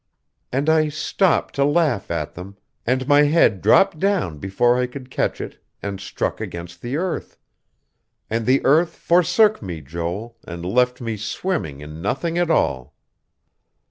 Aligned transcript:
And 0.51 0.67
I 0.67 0.89
stopped 0.89 1.53
to 1.57 1.63
laugh 1.63 2.09
at 2.09 2.33
them, 2.33 2.57
and 2.87 3.07
my 3.07 3.21
head 3.25 3.61
dropped 3.61 3.99
down 3.99 4.39
before 4.39 4.75
I 4.75 4.87
could 4.87 5.11
catch 5.11 5.39
it 5.39 5.63
and 5.83 5.99
struck 6.01 6.41
against 6.41 6.81
the 6.81 6.97
earth, 6.97 7.37
and 8.27 8.47
the 8.47 8.65
earth 8.65 8.95
forsook 8.95 9.61
me, 9.61 9.79
Joel, 9.79 10.37
and 10.43 10.65
left 10.65 11.01
me 11.01 11.17
swimming 11.17 11.81
in 11.81 12.01
nothing 12.01 12.39
at 12.39 12.49
all.... 12.49 12.95